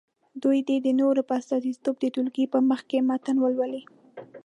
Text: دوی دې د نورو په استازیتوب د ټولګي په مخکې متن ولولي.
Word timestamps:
دوی 0.43 0.59
دې 0.67 0.77
د 0.85 0.87
نورو 1.01 1.21
په 1.29 1.33
استازیتوب 1.39 1.95
د 1.99 2.05
ټولګي 2.13 2.45
په 2.53 2.59
مخکې 2.71 2.97
متن 3.09 3.35
ولولي. 3.39 3.83